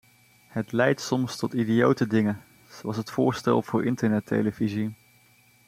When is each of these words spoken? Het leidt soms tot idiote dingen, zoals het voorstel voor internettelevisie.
Het 0.47 0.71
leidt 0.71 1.01
soms 1.01 1.35
tot 1.37 1.53
idiote 1.53 2.07
dingen, 2.07 2.41
zoals 2.69 2.97
het 2.97 3.11
voorstel 3.11 3.61
voor 3.61 3.85
internettelevisie. 3.85 4.93